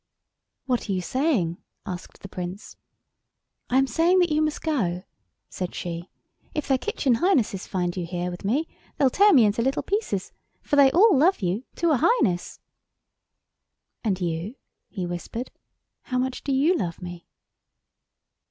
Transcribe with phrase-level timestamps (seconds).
[0.65, 2.75] "What are you saying?" asked the Prince.
[3.69, 5.03] "I am saying that you must go,"
[5.47, 6.09] said she.
[6.55, 8.67] "If their Kitchen Highnesses find you here with me
[8.97, 10.31] they'll tear me into little pieces,
[10.63, 12.59] for they all love you—to a Highness."
[14.03, 14.55] "And you,"
[14.89, 15.51] he whispered,
[16.05, 17.27] "how much do you love me?"